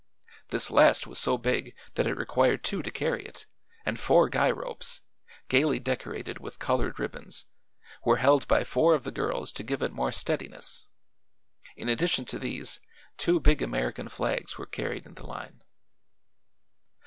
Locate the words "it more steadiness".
9.83-10.87